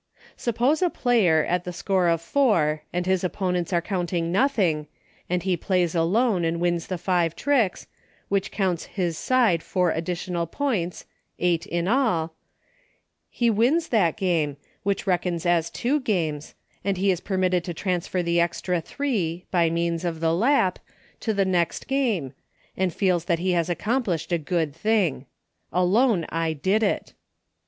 Suppose 0.35 0.81
a 0.81 0.89
player, 0.89 1.45
at 1.45 1.63
the 1.63 1.71
score 1.71 2.07
of 2.07 2.23
four, 2.23 2.81
and 2.91 3.05
his 3.05 3.23
opponents 3.23 3.71
are 3.71 3.83
counting 3.83 4.31
nothing, 4.31 4.87
and 5.29 5.43
he 5.43 5.55
Plays 5.55 5.93
Alone 5.93 6.43
and 6.43 6.59
wins 6.59 6.87
the 6.87 6.97
five 6.97 7.35
tricks, 7.35 7.85
which 8.27 8.49
counts 8.49 8.85
his 8.85 9.15
side 9.15 9.61
four 9.61 9.91
additional 9.91 10.47
points— 10.47 11.05
eight 11.37 11.67
in 11.67 11.87
all— 11.87 12.33
he 13.29 13.51
wins 13.51 13.89
that 13.89 14.17
game, 14.17 14.57
which 14.81 15.05
reckons 15.05 15.45
as 15.45 15.69
two 15.69 15.99
games, 15.99 16.55
and 16.83 16.97
he 16.97 17.11
is 17.11 17.21
permitted 17.21 17.63
to 17.65 17.73
transfer 17.75 18.23
the 18.23 18.39
extra 18.39 18.81
three— 18.81 19.45
by 19.51 19.69
means 19.69 20.03
of 20.03 20.19
the 20.19 20.33
Lap— 20.33 20.79
to 21.19 21.31
the 21.31 21.45
next 21.45 21.85
game, 21.87 22.33
and 22.75 22.89
64 22.91 22.91
EUCHRE. 22.91 22.97
feels 22.97 23.25
that 23.25 23.37
he 23.37 23.51
has 23.51 23.69
accomplished 23.69 24.31
a 24.31 24.39
good 24.39 24.73
thing," 24.73 25.27
Alone 25.71 26.25
I 26.29 26.53
did 26.53 26.81
it." 26.81 27.13